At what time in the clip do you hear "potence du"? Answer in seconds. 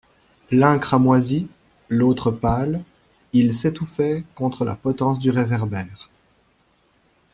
4.75-5.29